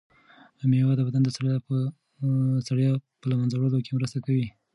[0.69, 1.77] مېوې د بدن د ستړیا په
[3.31, 4.47] له منځه وړلو کې مرسته کوي.